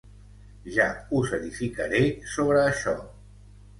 [0.77, 0.87] Ja
[1.19, 2.01] us edificaré
[2.33, 2.95] sobre això.